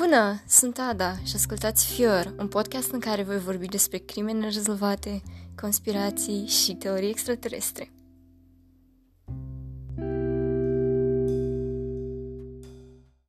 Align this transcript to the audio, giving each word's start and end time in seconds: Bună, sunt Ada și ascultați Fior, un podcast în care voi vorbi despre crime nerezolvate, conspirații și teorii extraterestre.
Bună, 0.00 0.42
sunt 0.48 0.78
Ada 0.78 1.16
și 1.24 1.32
ascultați 1.34 1.86
Fior, 1.86 2.34
un 2.38 2.48
podcast 2.48 2.92
în 2.92 3.00
care 3.00 3.22
voi 3.22 3.38
vorbi 3.38 3.66
despre 3.66 3.98
crime 3.98 4.32
nerezolvate, 4.32 5.22
conspirații 5.60 6.46
și 6.46 6.74
teorii 6.74 7.08
extraterestre. 7.08 7.90